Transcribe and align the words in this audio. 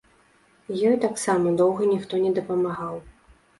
Ёй 0.89 0.95
таксама 1.03 1.53
доўга 1.61 1.91
ніхто 1.93 2.25
не 2.25 2.35
дапамагаў. 2.41 2.95